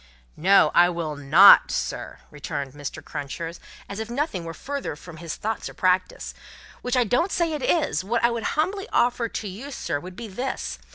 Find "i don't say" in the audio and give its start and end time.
6.97-7.53